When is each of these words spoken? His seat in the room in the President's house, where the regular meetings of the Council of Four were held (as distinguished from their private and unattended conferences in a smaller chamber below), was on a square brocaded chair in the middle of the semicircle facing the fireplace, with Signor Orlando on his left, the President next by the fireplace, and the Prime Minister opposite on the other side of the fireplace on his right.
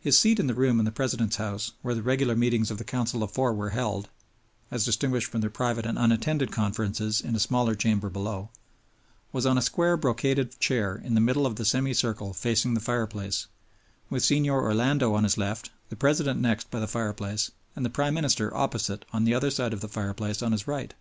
His 0.00 0.18
seat 0.18 0.40
in 0.40 0.48
the 0.48 0.56
room 0.56 0.80
in 0.80 0.84
the 0.86 0.90
President's 0.90 1.36
house, 1.36 1.70
where 1.82 1.94
the 1.94 2.02
regular 2.02 2.34
meetings 2.34 2.68
of 2.72 2.78
the 2.78 2.82
Council 2.82 3.22
of 3.22 3.30
Four 3.30 3.54
were 3.54 3.70
held 3.70 4.08
(as 4.72 4.84
distinguished 4.84 5.30
from 5.30 5.40
their 5.40 5.50
private 5.50 5.86
and 5.86 5.96
unattended 5.96 6.50
conferences 6.50 7.20
in 7.20 7.36
a 7.36 7.38
smaller 7.38 7.76
chamber 7.76 8.08
below), 8.10 8.50
was 9.30 9.46
on 9.46 9.56
a 9.56 9.62
square 9.62 9.96
brocaded 9.96 10.58
chair 10.58 10.96
in 10.96 11.14
the 11.14 11.20
middle 11.20 11.46
of 11.46 11.54
the 11.54 11.64
semicircle 11.64 12.32
facing 12.32 12.74
the 12.74 12.80
fireplace, 12.80 13.46
with 14.10 14.24
Signor 14.24 14.62
Orlando 14.64 15.14
on 15.14 15.22
his 15.22 15.38
left, 15.38 15.70
the 15.90 15.96
President 15.96 16.40
next 16.40 16.68
by 16.72 16.80
the 16.80 16.88
fireplace, 16.88 17.52
and 17.76 17.84
the 17.86 17.88
Prime 17.88 18.14
Minister 18.14 18.52
opposite 18.52 19.04
on 19.12 19.22
the 19.22 19.34
other 19.34 19.52
side 19.52 19.72
of 19.72 19.80
the 19.80 19.86
fireplace 19.86 20.42
on 20.42 20.50
his 20.50 20.66
right. 20.66 20.92